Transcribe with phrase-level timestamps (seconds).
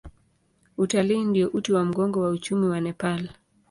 [0.77, 3.29] Utalii ndio uti wa mgongo wa uchumi wa Nepal.